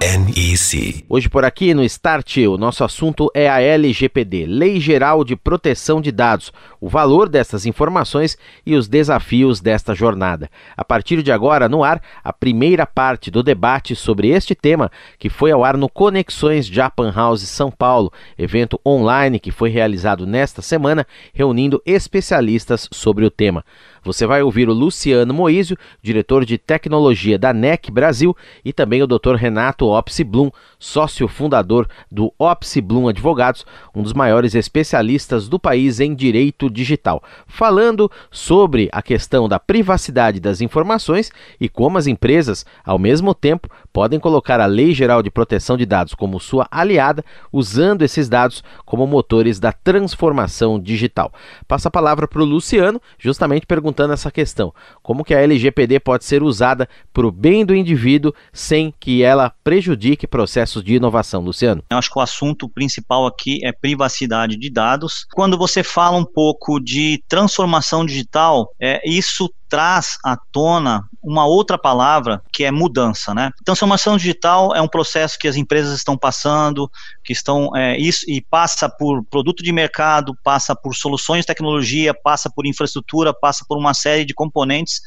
[0.00, 1.04] NEC.
[1.08, 6.00] Hoje por aqui no Start, o nosso assunto é a LGPD, Lei Geral de Proteção
[6.00, 10.48] de Dados, o valor dessas informações e os desafios desta jornada.
[10.76, 14.88] A partir de agora, no ar, a primeira parte do debate sobre este tema,
[15.18, 20.28] que foi ao ar no Conexões Japan House São Paulo, evento online que foi realizado
[20.28, 21.04] nesta semana,
[21.34, 23.64] reunindo especialistas sobre o tema.
[24.04, 29.06] Você vai ouvir o Luciano Moísio, diretor de tecnologia da NEC Brasil, e também o
[29.06, 29.34] Dr.
[29.34, 35.98] Renato Opsi Blum, sócio fundador do Opsi Blum Advogados, um dos maiores especialistas do país
[36.00, 42.64] em direito digital, falando sobre a questão da privacidade das informações e como as empresas,
[42.84, 47.24] ao mesmo tempo, podem colocar a Lei Geral de Proteção de Dados como sua aliada,
[47.52, 51.32] usando esses dados como motores da transformação digital.
[51.66, 56.24] Passa a palavra para o Luciano, justamente perguntando essa questão: como que a LGPD pode
[56.24, 60.26] ser usada para o bem do indivíduo sem que ela prejudique
[60.68, 61.40] processos de inovação?
[61.40, 61.82] Luciano.
[61.90, 65.26] Eu acho que o assunto principal aqui é privacidade de dados.
[65.32, 71.76] Quando você fala um pouco de transformação digital, é, isso traz à tona uma outra
[71.76, 73.50] palavra que é mudança, né?
[73.64, 76.90] Transformação digital é um processo que as empresas estão passando,
[77.22, 82.14] que estão é, isso e passa por produto de mercado, passa por soluções de tecnologia,
[82.14, 85.00] passa por infraestrutura, passa por uma série de componentes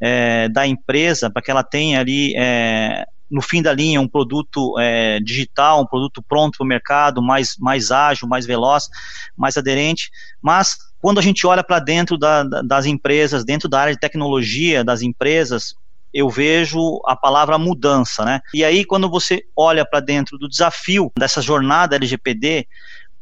[0.00, 4.78] é, da empresa para que ela tenha ali é, no fim da linha, um produto
[4.78, 8.88] é, digital, um produto pronto para o mercado, mais, mais ágil, mais veloz,
[9.36, 10.10] mais aderente,
[10.40, 14.84] mas quando a gente olha para dentro da, das empresas, dentro da área de tecnologia
[14.84, 15.74] das empresas,
[16.14, 18.40] eu vejo a palavra mudança, né?
[18.52, 22.68] E aí, quando você olha para dentro do desafio dessa jornada LGPD,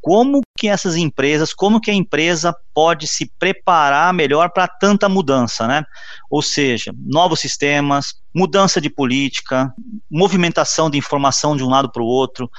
[0.00, 5.66] como que essas empresas, como que a empresa pode se preparar melhor para tanta mudança,
[5.66, 5.84] né?
[6.30, 9.72] Ou seja, novos sistemas, mudança de política,
[10.10, 12.50] movimentação de informação de um lado para o outro,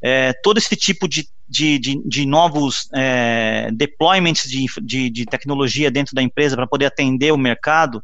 [0.00, 5.90] é, todo esse tipo de, de, de, de novos é, deployments de, de, de tecnologia
[5.90, 8.02] dentro da empresa para poder atender o mercado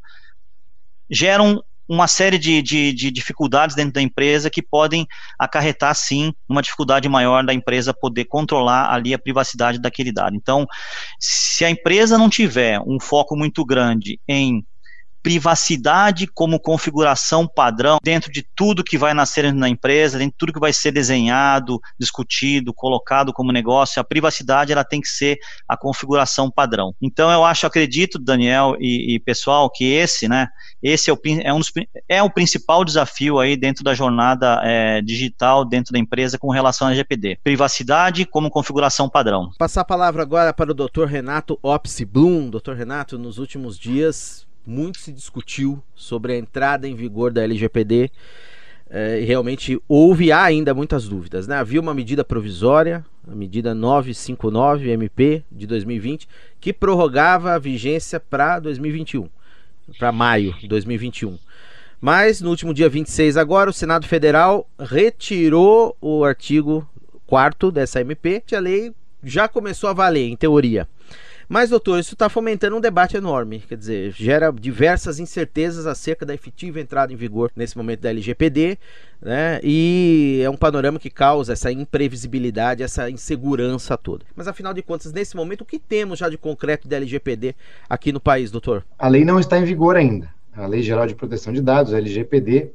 [1.10, 5.06] geram uma série de, de, de, dificuldades dentro da empresa que podem
[5.38, 10.34] acarretar, sim, uma dificuldade maior da empresa poder controlar ali a privacidade daquele dado.
[10.34, 10.66] Então,
[11.20, 14.64] se a empresa não tiver um foco muito grande em
[15.22, 20.52] privacidade como configuração padrão dentro de tudo que vai nascer na empresa, dentro de tudo
[20.52, 25.38] que vai ser desenhado, discutido, colocado como negócio, a privacidade ela tem que ser
[25.68, 26.94] a configuração padrão.
[27.00, 30.48] Então eu acho, acredito, Daniel e, e pessoal, que esse, né,
[30.82, 31.72] esse é o, é, um dos,
[32.08, 36.88] é o principal desafio aí dentro da jornada é, digital dentro da empresa com relação
[36.88, 37.38] à GPD.
[37.42, 39.50] Privacidade como configuração padrão.
[39.58, 41.04] Passar a palavra agora para o Dr.
[41.06, 42.50] Renato Opsi Blum.
[42.50, 42.72] Dr.
[42.72, 48.10] Renato, nos últimos dias muito se discutiu sobre a entrada em vigor da LGPD.
[48.88, 51.46] É, realmente houve há ainda muitas dúvidas.
[51.46, 51.56] Né?
[51.56, 56.28] Havia uma medida provisória, a medida 959 MP de 2020,
[56.60, 59.28] que prorrogava a vigência para 2021,
[59.98, 61.38] para maio de 2021.
[62.00, 66.86] Mas no último dia 26 agora, o Senado Federal retirou o artigo
[67.26, 68.92] 4 dessa MP e a lei
[69.22, 70.88] já começou a valer, em teoria.
[71.52, 73.58] Mas, doutor, isso está fomentando um debate enorme.
[73.68, 78.78] Quer dizer, gera diversas incertezas acerca da efetiva entrada em vigor nesse momento da LGPD,
[79.20, 79.60] né?
[79.62, 84.24] E é um panorama que causa essa imprevisibilidade, essa insegurança toda.
[84.34, 87.54] Mas, afinal de contas, nesse momento, o que temos já de concreto da LGPD
[87.86, 88.82] aqui no país, doutor?
[88.98, 90.30] A lei não está em vigor ainda.
[90.56, 92.70] A Lei Geral de Proteção de Dados, a LGPD,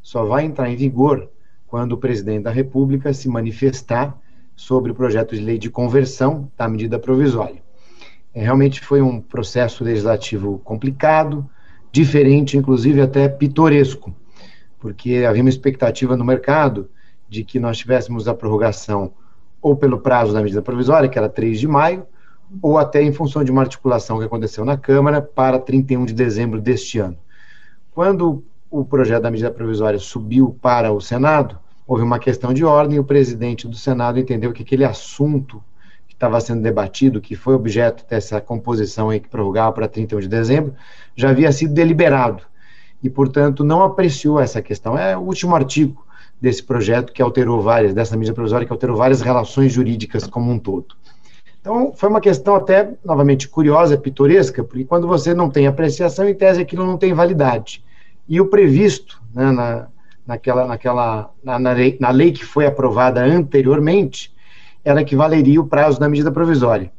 [0.00, 1.28] só vai entrar em vigor
[1.66, 4.18] quando o presidente da República se manifestar
[4.56, 7.63] sobre o projeto de lei de conversão da medida provisória.
[8.34, 11.48] É, realmente foi um processo legislativo complicado,
[11.92, 14.12] diferente, inclusive até pitoresco,
[14.80, 16.90] porque havia uma expectativa no mercado
[17.28, 19.12] de que nós tivéssemos a prorrogação
[19.62, 22.04] ou pelo prazo da medida provisória, que era 3 de maio,
[22.60, 26.60] ou até em função de uma articulação que aconteceu na Câmara para 31 de dezembro
[26.60, 27.16] deste ano.
[27.92, 32.96] Quando o projeto da medida provisória subiu para o Senado, houve uma questão de ordem
[32.96, 35.62] e o presidente do Senado entendeu que aquele assunto
[36.14, 40.74] estava sendo debatido, que foi objeto dessa composição aí que prorrogava para 31 de dezembro,
[41.14, 42.42] já havia sido deliberado.
[43.02, 44.96] e, portanto, não apreciou essa questão.
[44.96, 46.06] É o último artigo
[46.40, 50.58] desse projeto que alterou várias, dessa medida provisória que alterou várias relações jurídicas como um
[50.58, 50.94] todo.
[51.60, 56.34] Então, foi uma questão até, novamente, curiosa, pitoresca, porque quando você não tem apreciação, em
[56.34, 57.84] tese aquilo não tem validade.
[58.28, 59.88] E o previsto né, na,
[60.26, 64.33] naquela, naquela, na, na, lei, na lei que foi aprovada anteriormente
[64.84, 66.92] era que valeria o prazo da medida provisória.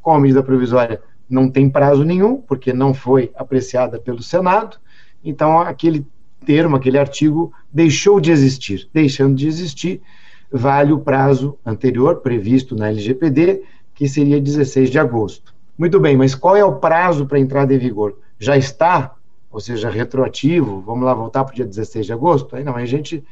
[0.00, 4.76] Com a medida provisória não tem prazo nenhum, porque não foi apreciada pelo Senado,
[5.24, 6.06] então aquele
[6.44, 8.88] termo, aquele artigo deixou de existir.
[8.92, 10.02] Deixando de existir,
[10.50, 13.62] vale o prazo anterior previsto na LGPD,
[13.94, 15.54] que seria 16 de agosto.
[15.78, 18.18] Muito bem, mas qual é o prazo para entrada em vigor?
[18.38, 19.14] Já está,
[19.50, 22.54] ou seja, retroativo, vamos lá voltar para o dia 16 de agosto?
[22.56, 23.24] Aí não, a gente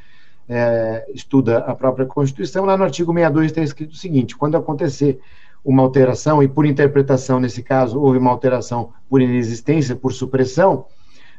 [0.47, 5.19] é, estuda a própria Constituição, lá no artigo 62 está escrito o seguinte: quando acontecer
[5.63, 10.85] uma alteração, e por interpretação, nesse caso, houve uma alteração por inexistência, por supressão,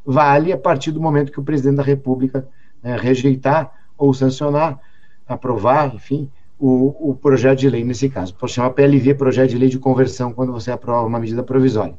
[0.04, 2.46] vale a partir do momento que o presidente da República
[2.82, 4.78] né, rejeitar ou sancionar,
[5.26, 8.34] aprovar, enfim, o, o, projeto de lei nesse caso.
[8.34, 11.94] Pode chamar PLV, projeto de lei de conversão, quando você aprova uma medida provisória.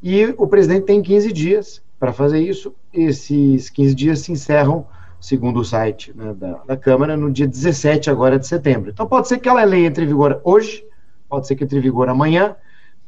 [0.00, 2.72] E o presidente tem 15 dias para fazer isso.
[2.92, 4.86] Esses 15 dias se encerram,
[5.20, 8.90] segundo o site né, da, da, Câmara, no dia 17 agora de setembro.
[8.90, 10.84] Então pode ser que ela lei entre em vigor hoje,
[11.28, 12.54] pode ser que entre em vigor amanhã,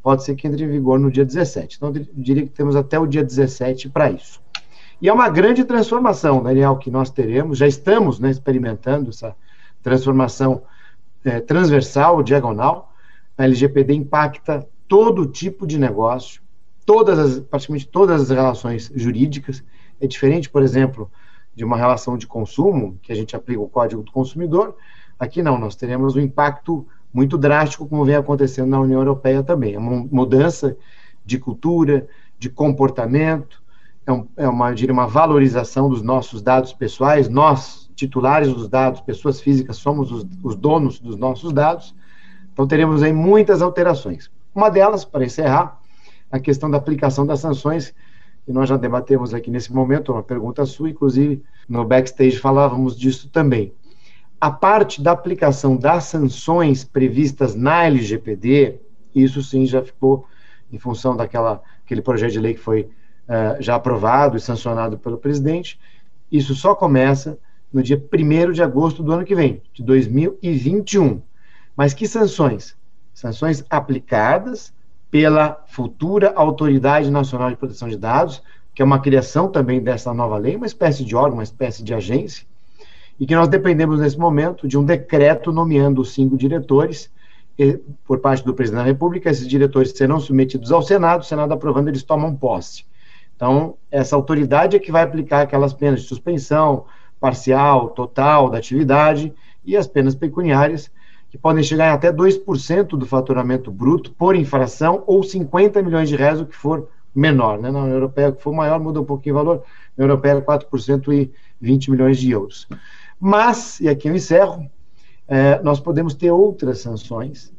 [0.03, 1.77] pode ser que entre em vigor no dia 17.
[1.77, 4.41] Então, eu diria que temos até o dia 17 para isso.
[5.01, 9.35] E é uma grande transformação, Daniel, que nós teremos, já estamos né, experimentando essa
[9.83, 10.63] transformação
[11.25, 12.93] é, transversal, diagonal.
[13.37, 16.43] A LGPD impacta todo tipo de negócio,
[16.85, 19.65] todas as, praticamente todas as relações jurídicas.
[19.99, 21.11] É diferente, por exemplo,
[21.61, 24.77] de uma relação de consumo, que a gente aplica o Código do Consumidor.
[25.19, 29.75] Aqui não, nós teremos um impacto muito drástico, como vem acontecendo na União Europeia também.
[29.75, 30.75] É uma mudança
[31.23, 32.09] de cultura,
[32.39, 33.63] de comportamento,
[34.07, 37.29] é, um, é uma, diria, uma valorização dos nossos dados pessoais.
[37.29, 41.95] Nós, titulares dos dados, pessoas físicas, somos os, os donos dos nossos dados.
[42.55, 44.31] Então, teremos aí muitas alterações.
[44.55, 45.79] Uma delas, para encerrar,
[46.33, 47.93] a questão da aplicação das sanções,
[48.51, 53.29] que nós já debatemos aqui nesse momento, uma pergunta sua, inclusive no backstage falávamos disso
[53.29, 53.73] também
[54.41, 58.81] a parte da aplicação das sanções previstas na LGPD,
[59.15, 60.27] isso sim já ficou
[60.73, 65.19] em função daquela aquele projeto de lei que foi uh, já aprovado e sancionado pelo
[65.19, 65.79] presidente.
[66.33, 67.39] Isso só começa
[67.73, 71.21] no dia 1 de agosto do ano que vem, de 2021.
[71.77, 72.77] Mas que sanções?
[73.13, 74.73] Sanções aplicadas
[75.11, 78.43] pela futura Autoridade Nacional de Proteção de Dados,
[78.75, 81.93] que é uma criação também dessa nova lei, uma espécie de órgão, uma espécie de
[81.93, 82.47] agência,
[83.19, 87.11] e que nós dependemos nesse momento de um decreto nomeando os cinco diretores
[87.59, 89.29] e, por parte do presidente da República.
[89.29, 92.87] Esses diretores serão submetidos ao Senado, o Senado aprovando, eles tomam posse.
[93.37, 96.87] Então, essa autoridade é que vai aplicar aquelas penas de suspensão
[97.19, 99.35] parcial, total da atividade
[99.65, 100.91] e as penas pecuniárias,
[101.31, 106.17] que podem chegar a até 2% do faturamento bruto por infração ou 50 milhões de
[106.17, 107.59] reais, o que for menor.
[107.59, 107.71] Né?
[107.71, 109.57] Na União Europeia, o que for maior, muda um pouquinho o valor.
[109.97, 111.31] Na União Europeia, 4% e
[111.61, 112.69] 20 milhões de euros.
[113.19, 114.69] Mas, e aqui eu encerro,
[115.29, 117.53] é, nós podemos ter outras sanções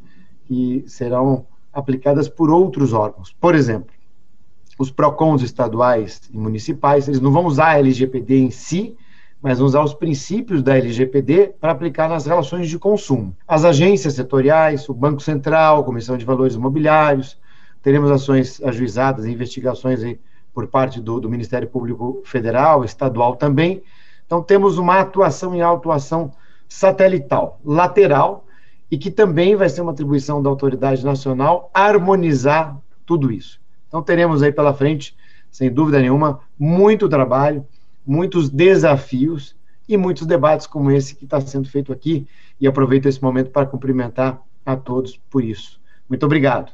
[0.45, 3.33] que serão aplicadas por outros órgãos.
[3.39, 3.93] Por exemplo,
[4.77, 8.97] os PROCONs estaduais e municipais, eles não vão usar a LGPD em si,
[9.41, 13.35] mas usar os princípios da LGPD para aplicar nas relações de consumo.
[13.47, 17.37] As agências setoriais, o Banco Central, a Comissão de Valores Imobiliários,
[17.81, 20.19] teremos ações ajuizadas, investigações aí
[20.53, 23.81] por parte do, do Ministério Público Federal, estadual também,
[24.31, 26.31] então, temos uma atuação em autuação
[26.69, 28.45] satelital, lateral,
[28.89, 33.59] e que também vai ser uma atribuição da autoridade nacional harmonizar tudo isso.
[33.89, 35.17] Então, teremos aí pela frente,
[35.51, 37.67] sem dúvida nenhuma, muito trabalho,
[38.05, 39.55] muitos desafios
[39.87, 42.27] e muitos debates como esse que está sendo feito aqui.
[42.59, 45.79] E aproveito esse momento para cumprimentar a todos por isso.
[46.07, 46.71] Muito obrigado.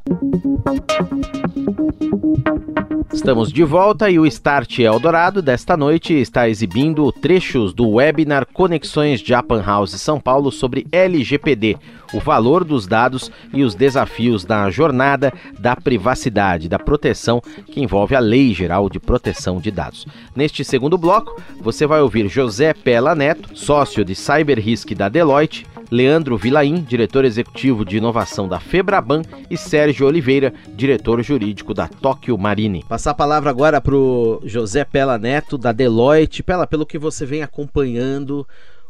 [3.14, 9.22] Estamos de volta e o Start Eldorado desta noite está exibindo trechos do webinar Conexões
[9.22, 11.78] Japan House São Paulo sobre LGPD,
[12.14, 18.14] o valor dos dados e os desafios da jornada da privacidade, da proteção que envolve
[18.14, 20.06] a Lei Geral de Proteção de Dados.
[20.36, 26.38] Neste segundo bloco, você vai ouvir José Pela Neto, sócio de Cyberrisk da Deloitte, Leandro
[26.38, 32.84] Vilaim, diretor executivo de inovação da Febraban, e Sérgio Oliveira, diretor jurídico da Tóquio Marine.
[32.88, 36.44] Passar a palavra agora para o José Pela Neto, da Deloitte.
[36.44, 38.46] Pela, pelo que você vem acompanhando,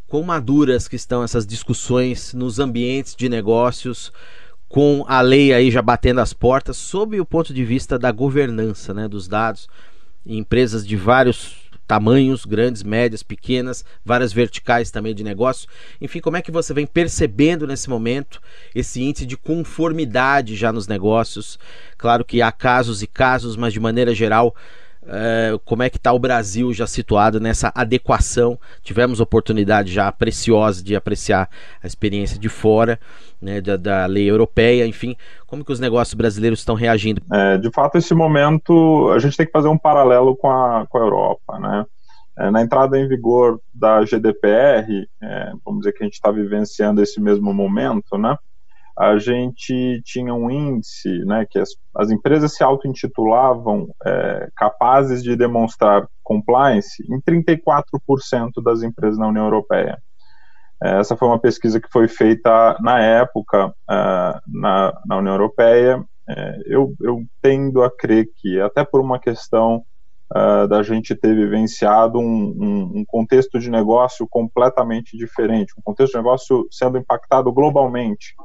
[0.08, 4.12] quão maduras que estão essas discussões nos ambientes de negócios,
[4.68, 8.94] com a lei aí já batendo as portas, sob o ponto de vista da governança
[8.94, 9.68] né, dos dados,
[10.26, 15.70] empresas de vários tamanhos, grandes, médias, pequenas, várias verticais também de negócio.
[16.02, 18.42] Enfim, como é que você vem percebendo nesse momento
[18.76, 21.58] esse índice de conformidade já nos negócios?
[21.98, 24.54] Claro que há casos e casos, mas de maneira geral,
[25.08, 28.60] é, como é que está o Brasil já situado nessa adequação.
[28.84, 31.50] Tivemos oportunidade já preciosa de apreciar
[31.82, 33.00] a experiência de fora,
[33.42, 37.22] né, da, da, lei europeia, enfim, como que os negócios brasileiros estão reagindo?
[37.32, 40.98] É, de fato, esse momento a gente tem que fazer um paralelo com a, com
[40.98, 41.86] a Europa, né?
[42.40, 47.02] É, na entrada em vigor da GDPR, é, vamos dizer que a gente está vivenciando
[47.02, 48.38] esse mesmo momento, né?
[48.98, 55.36] A gente tinha um índice, né, que as, as empresas se auto-intitulavam é, capazes de
[55.36, 59.98] demonstrar compliance em 34% das empresas na União Europeia.
[60.84, 66.04] É, essa foi uma pesquisa que foi feita na época uh, na, na, União Europeia.
[66.30, 69.84] É, eu, eu, tendo a crer que, até por uma questão
[70.36, 76.14] uh, da gente ter vivenciado um, um, um, contexto de negócio completamente diferente, um contexto
[76.14, 78.36] de negócio sendo impactado globalmente,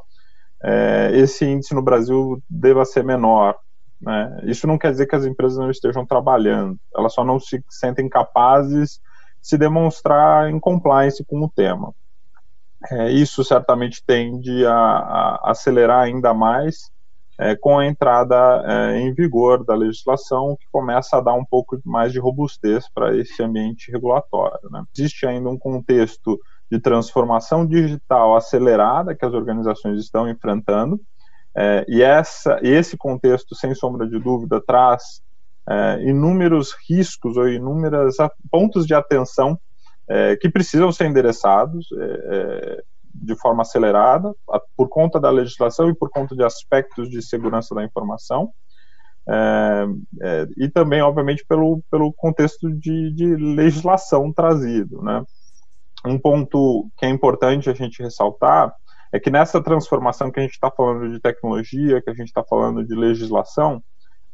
[0.65, 3.57] é, esse índice no Brasil deva ser menor.
[4.01, 4.41] Né?
[4.45, 8.09] Isso não quer dizer que as empresas não estejam trabalhando, elas só não se sentem
[8.09, 9.01] capazes
[9.41, 11.93] de se demonstrar em compliance com o tema.
[12.91, 16.91] É, isso certamente tende a, a acelerar ainda mais
[17.39, 21.81] é, com a entrada é, em vigor da legislação, que começa a dar um pouco
[21.85, 24.69] mais de robustez para esse ambiente regulatório.
[24.71, 24.85] Né?
[24.97, 26.39] Existe ainda um contexto
[26.73, 30.99] de transformação digital acelerada que as organizações estão enfrentando.
[31.55, 35.21] É, e essa, esse contexto, sem sombra de dúvida, traz
[35.69, 38.17] é, inúmeros riscos ou inúmeros
[38.51, 39.61] pontos de atenção
[40.09, 42.83] é, que precisam ser endereçados é, é,
[43.15, 44.33] de forma acelerada,
[44.75, 48.51] por conta da legislação e por conta de aspectos de segurança da informação.
[49.29, 49.87] É,
[50.23, 55.03] é, e também, obviamente, pelo, pelo contexto de, de legislação trazido.
[55.03, 55.23] Né?
[56.05, 58.75] Um ponto que é importante a gente ressaltar
[59.13, 62.43] é que nessa transformação que a gente está falando de tecnologia, que a gente está
[62.43, 63.83] falando de legislação,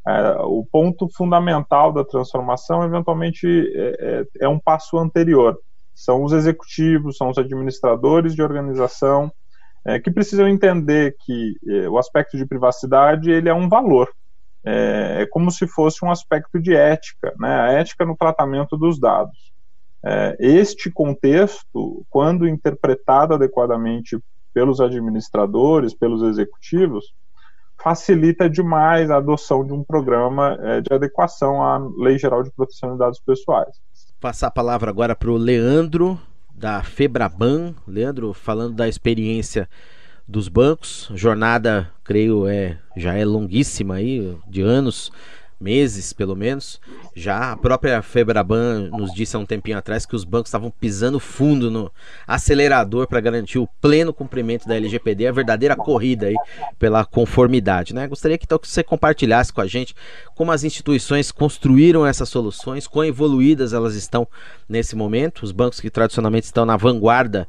[0.07, 5.59] é, o ponto fundamental da transformação, eventualmente, é, é, é, um passo anterior.
[5.95, 9.31] São os executivos, são os administradores de organização
[9.85, 14.09] é, que precisam entender que é, o aspecto de privacidade ele é um valor.
[14.65, 17.61] É, é como se fosse um aspecto de ética, né?
[17.61, 19.48] a ética no tratamento dos dados.
[20.05, 24.19] É, este contexto, quando interpretado adequadamente
[24.55, 27.13] pelos administradores, pelos executivos,
[27.81, 32.93] facilita demais a adoção de um programa é, de adequação à Lei Geral de Proteção
[32.93, 33.77] de Dados Pessoais.
[34.21, 36.19] Passar a palavra agora para o Leandro,
[36.53, 37.75] da Febraban.
[37.87, 39.69] Leandro, falando da experiência
[40.27, 45.11] dos bancos, jornada, creio, é, já é longuíssima aí, de anos
[45.61, 46.81] meses, pelo menos.
[47.15, 51.19] Já a própria Febraban nos disse há um tempinho atrás que os bancos estavam pisando
[51.19, 51.91] fundo no
[52.27, 56.37] acelerador para garantir o pleno cumprimento da LGPD, a verdadeira corrida aí
[56.79, 58.07] pela conformidade, né?
[58.07, 59.95] Gostaria que, então, que você compartilhasse com a gente
[60.35, 64.27] como as instituições construíram essas soluções, quão evoluídas elas estão
[64.69, 67.49] nesse momento, os bancos que tradicionalmente estão na vanguarda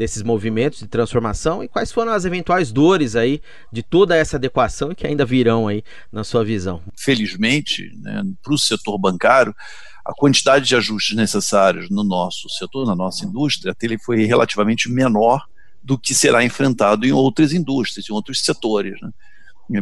[0.00, 4.94] desses movimentos de transformação e quais foram as eventuais dores aí de toda essa adequação
[4.94, 6.82] que ainda virão aí na sua visão?
[6.96, 9.54] Felizmente, né, para o setor bancário,
[10.02, 15.46] a quantidade de ajustes necessários no nosso setor, na nossa indústria, ele foi relativamente menor
[15.82, 19.10] do que será enfrentado em outras indústrias, em outros setores, né?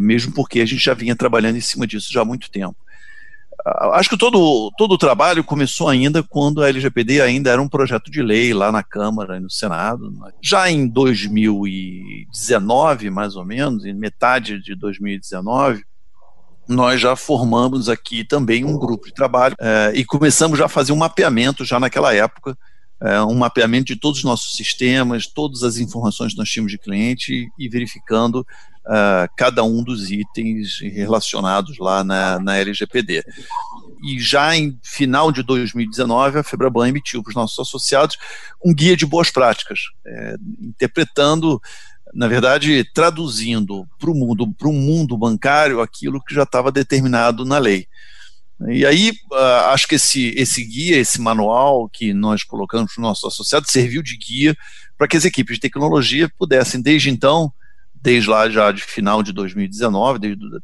[0.01, 2.77] mesmo porque a gente já vinha trabalhando em cima disso já há muito tempo.
[3.93, 8.11] Acho que todo, todo o trabalho começou ainda quando a LGPD ainda era um projeto
[8.11, 10.11] de lei lá na Câmara e no Senado.
[10.43, 15.83] Já em 2019, mais ou menos, em metade de 2019,
[16.69, 20.93] nós já formamos aqui também um grupo de trabalho é, e começamos já a fazer
[20.93, 22.57] um mapeamento já naquela época,
[23.01, 26.79] é, um mapeamento de todos os nossos sistemas, todas as informações que nós tínhamos de
[26.79, 28.47] cliente e verificando
[28.88, 33.23] uh, cada um dos itens relacionados lá na, na LGPD.
[34.02, 38.16] E já em final de 2019, a Febraban emitiu para os nossos associados
[38.64, 41.61] um guia de boas práticas, é, interpretando,
[42.14, 47.87] na verdade, traduzindo para o mundo, mundo bancário aquilo que já estava determinado na lei.
[48.68, 53.07] E aí, uh, acho que esse, esse guia, esse manual que nós colocamos para os
[53.07, 54.57] nossos associados, serviu de guia
[54.97, 57.52] para que as equipes de tecnologia pudessem, desde então,
[58.02, 60.61] desde lá já de final de 2019, desde o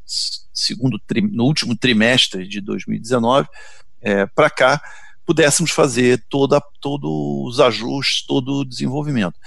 [0.53, 1.01] segundo
[1.33, 3.49] no último trimestre de 2019
[4.01, 4.81] é, para cá,
[5.27, 9.39] pudéssemos fazer toda, todos os ajustes, todo o desenvolvimento.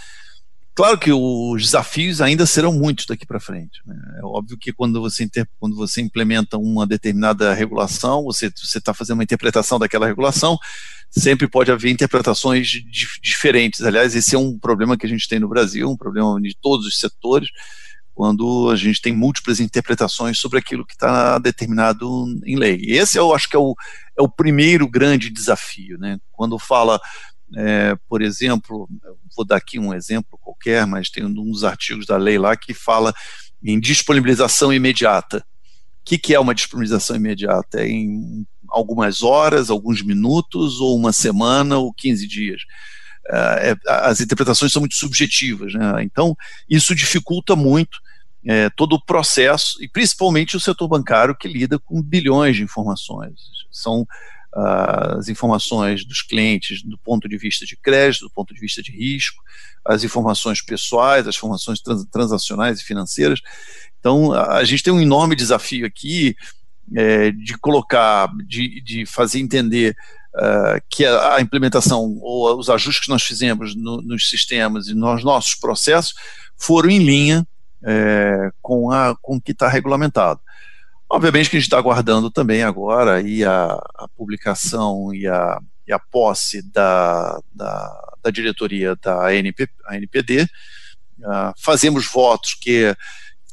[0.77, 3.81] Claro que os desafios ainda serão muitos daqui para frente.
[3.83, 3.95] Né?
[4.19, 5.27] É óbvio que quando você,
[5.59, 10.55] quando você implementa uma determinada regulação, você está fazendo uma interpretação daquela regulação,
[11.09, 12.67] sempre pode haver interpretações
[13.21, 13.81] diferentes.
[13.81, 16.85] Aliás, esse é um problema que a gente tem no Brasil, um problema de todos
[16.85, 17.49] os setores,
[18.13, 22.79] quando a gente tem múltiplas interpretações sobre aquilo que está determinado em lei.
[22.81, 23.75] E esse eu acho que é o,
[24.17, 25.99] é o primeiro grande desafio.
[25.99, 26.17] Né?
[26.31, 26.99] Quando fala,
[27.55, 28.89] é, por exemplo,
[29.35, 32.73] vou dar aqui um exemplo qualquer, mas tem um dos artigos da lei lá que
[32.73, 33.13] fala
[33.63, 35.45] em disponibilização imediata.
[36.01, 37.81] O que, que é uma disponibilização imediata?
[37.81, 42.61] É em algumas horas, alguns minutos, ou uma semana, ou 15 dias.
[43.29, 46.01] É, as interpretações são muito subjetivas, né?
[46.01, 46.33] então
[46.69, 47.99] isso dificulta muito
[48.45, 53.33] é, todo o processo, e principalmente o setor bancário que lida com bilhões de informações.
[53.69, 54.07] São
[54.55, 58.81] uh, as informações dos clientes do ponto de vista de crédito, do ponto de vista
[58.81, 59.43] de risco,
[59.85, 63.41] as informações pessoais, as informações trans, transacionais e financeiras.
[63.99, 66.35] Então, a gente tem um enorme desafio aqui
[66.95, 69.95] é, de colocar, de, de fazer entender
[70.35, 74.93] uh, que a, a, implementação ou os ajustes que nós fizemos no, nos sistemas e
[74.93, 76.13] nos nossos processos
[76.55, 77.47] foram em linha
[77.83, 80.39] é, com, a, com o que está regulamentado.
[81.09, 83.65] Obviamente que a gente está aguardando também agora aí a,
[83.95, 90.43] a publicação e a, e a posse da, da, da diretoria da ANP, ANPD.
[91.19, 92.95] Uh, ah, fazemos votos que,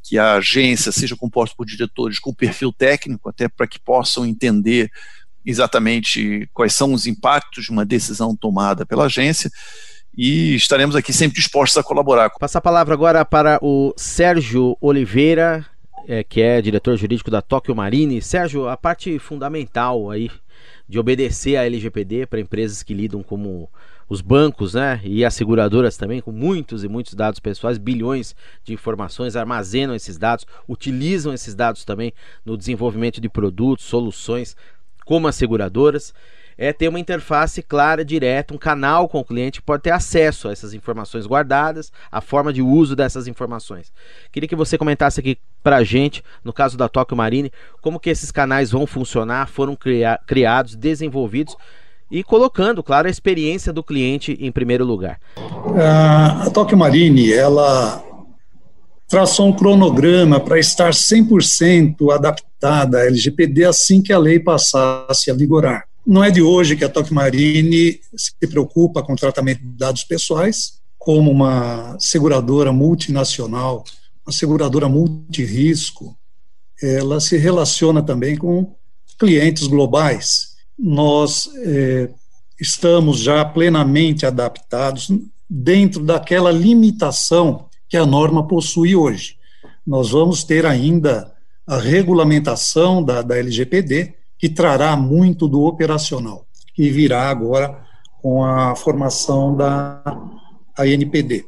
[0.05, 4.91] que a agência seja composta por diretores com perfil técnico, até para que possam entender
[5.45, 9.51] exatamente quais são os impactos de uma decisão tomada pela agência
[10.17, 12.31] e estaremos aqui sempre dispostos a colaborar.
[12.39, 15.67] Passar a palavra agora para o Sérgio Oliveira,
[16.07, 18.23] é, que é diretor jurídico da Tóquio Marine.
[18.23, 20.31] Sérgio, a parte fundamental aí
[20.89, 23.71] de obedecer à LGPD para empresas que lidam como
[24.09, 28.73] os bancos, né, e as seguradoras também, com muitos e muitos dados pessoais, bilhões de
[28.73, 32.13] informações, armazenam esses dados, utilizam esses dados também
[32.45, 34.57] no desenvolvimento de produtos, soluções,
[35.05, 36.15] como as seguradoras
[36.57, 40.49] é ter uma interface clara, direta, um canal com o cliente que pode ter acesso
[40.49, 43.93] a essas informações guardadas, a forma de uso dessas informações.
[44.31, 48.11] Queria que você comentasse aqui para a gente, no caso da Tokyo Marine, como que
[48.11, 51.57] esses canais vão funcionar, foram cria criados, desenvolvidos
[52.15, 55.19] e colocando, claro, a experiência do cliente em primeiro lugar.
[55.77, 58.05] A Tokyo Marine, ela
[59.09, 65.35] traçou um cronograma para estar 100% adaptada à LGPD assim que a lei passasse a
[65.35, 65.87] vigorar.
[66.07, 70.05] Não é de hoje que a Tokyo Marine se preocupa com o tratamento de dados
[70.05, 73.83] pessoais, como uma seguradora multinacional,
[74.25, 76.17] uma seguradora multirisco,
[76.81, 78.73] ela se relaciona também com
[79.19, 80.54] clientes globais.
[80.79, 82.11] Nós é,
[82.61, 85.11] estamos já plenamente adaptados
[85.49, 89.37] dentro daquela limitação que a norma possui hoje.
[89.87, 91.33] Nós vamos ter ainda
[91.67, 97.83] a regulamentação da, da LGPD, que trará muito do operacional, que virá agora
[98.21, 100.03] com a formação da
[100.77, 101.47] ANPD.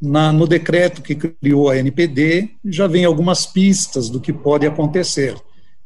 [0.00, 5.36] Na, no decreto que criou a ANPD, já vem algumas pistas do que pode acontecer.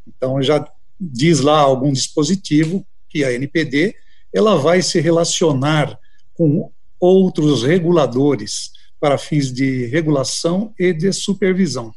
[0.07, 0.65] Então, já
[1.01, 3.95] diz lá algum dispositivo que a ANPD
[4.33, 5.99] ela vai se relacionar
[6.35, 11.93] com outros reguladores para fins de regulação e de supervisão.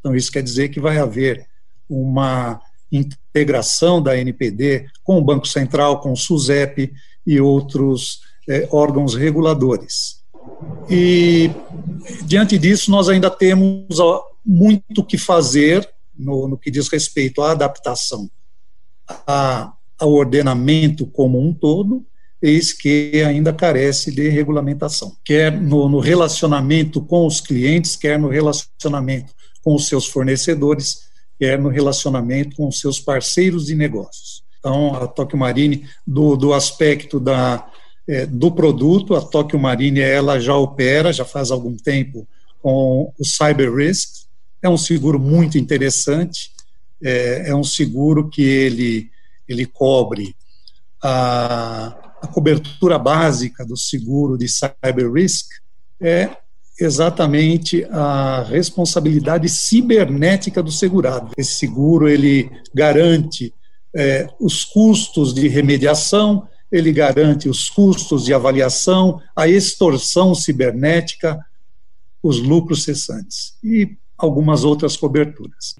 [0.00, 1.46] Então, isso quer dizer que vai haver
[1.88, 2.60] uma
[2.90, 6.92] integração da NPD com o Banco Central, com o SUSEP
[7.26, 10.22] e outros é, órgãos reguladores.
[10.88, 11.50] E,
[12.24, 13.98] diante disso, nós ainda temos
[14.44, 18.30] muito que fazer no, no que diz respeito à adaptação
[19.26, 22.04] a, ao ordenamento como um todo,
[22.40, 28.28] eis que ainda carece de regulamentação, quer no, no relacionamento com os clientes, quer no
[28.28, 31.06] relacionamento com os seus fornecedores,
[31.40, 34.42] é no relacionamento com seus parceiros de negócios.
[34.58, 37.68] Então, a Tokyo Marine, do, do aspecto da,
[38.08, 42.26] é, do produto, a Tokyo Marine ela já opera, já faz algum tempo,
[42.62, 44.25] com o Cyber Risk.
[44.62, 46.50] É um seguro muito interessante,
[47.02, 49.10] é, é um seguro que ele,
[49.48, 50.34] ele cobre
[51.02, 55.46] a, a cobertura básica do seguro de Cyber Risk,
[56.00, 56.30] é
[56.78, 61.32] exatamente a responsabilidade cibernética do segurado.
[61.36, 63.52] Esse seguro ele garante
[63.94, 71.38] é, os custos de remediação, ele garante os custos de avaliação, a extorsão cibernética,
[72.22, 75.76] os lucros cessantes e algumas outras coberturas.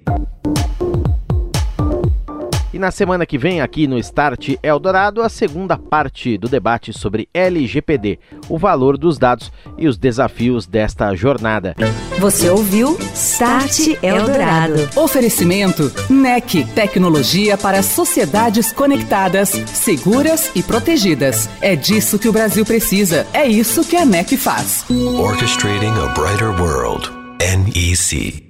[2.77, 7.27] E na semana que vem, aqui no Start Eldorado, a segunda parte do debate sobre
[7.33, 11.75] LGPD, o valor dos dados e os desafios desta jornada.
[12.19, 14.87] Você ouviu Start Eldorado.
[14.95, 21.49] Oferecimento NEC, tecnologia para sociedades conectadas, seguras e protegidas.
[21.59, 23.25] É disso que o Brasil precisa.
[23.33, 24.85] É isso que a NEC faz.
[24.91, 27.26] Orchestrating a brighter world.
[27.39, 28.46] NEC.